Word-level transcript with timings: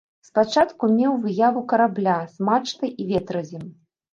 Спачатку 0.27 0.87
меў 0.93 1.13
выяву 1.27 1.63
карабля 1.73 2.17
з 2.39 2.49
мачтай 2.49 2.93
і 3.05 3.07
ветразем. 3.13 3.71